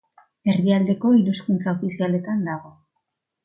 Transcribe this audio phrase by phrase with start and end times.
[0.53, 2.77] Herrialdeko hiru hizkuntza ofizialetan dago.